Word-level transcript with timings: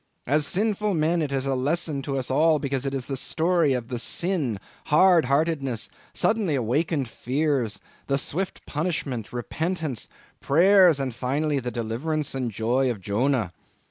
As 0.25 0.47
sinful 0.47 0.95
men, 0.95 1.21
it 1.21 1.31
is 1.31 1.45
a 1.45 1.53
lesson 1.53 2.01
to 2.01 2.17
us 2.17 2.31
all, 2.31 2.57
because 2.57 2.87
it 2.87 2.93
is 2.95 3.07
a 3.07 3.15
story 3.15 3.73
of 3.73 3.89
the 3.89 3.99
sin, 3.99 4.59
hard 4.87 5.25
heartedness, 5.25 5.91
suddenly 6.11 6.55
awakened 6.55 7.07
fears, 7.07 7.79
the 8.07 8.17
swift 8.17 8.65
punishment, 8.65 9.31
repentance, 9.31 10.07
prayers, 10.39 10.99
and 10.99 11.13
finally 11.13 11.59
the 11.59 11.69
deliverance 11.69 12.33
and 12.33 12.49
joy 12.49 12.89
of 12.89 12.99
Jonah. 12.99 13.53